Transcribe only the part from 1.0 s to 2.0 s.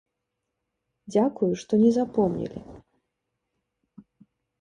Дзякую, што не